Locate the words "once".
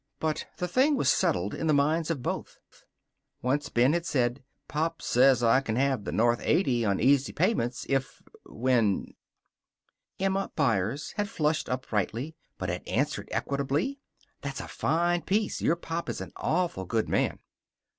3.43-3.69